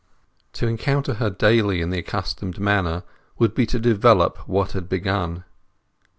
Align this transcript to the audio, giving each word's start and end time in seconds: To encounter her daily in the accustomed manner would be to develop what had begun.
To 0.53 0.65
encounter 0.65 1.13
her 1.13 1.29
daily 1.29 1.79
in 1.79 1.91
the 1.91 1.99
accustomed 1.99 2.57
manner 2.59 3.03
would 3.37 3.53
be 3.53 3.67
to 3.67 3.77
develop 3.77 4.49
what 4.49 4.71
had 4.71 4.89
begun. 4.89 5.43